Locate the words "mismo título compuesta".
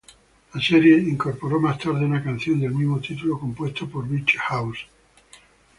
2.73-3.85